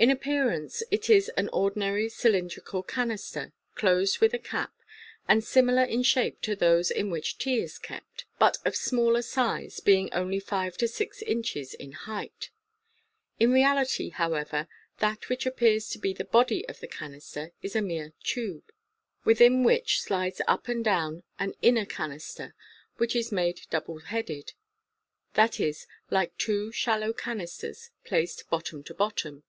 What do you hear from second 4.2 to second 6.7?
with a cap, and similar in shape to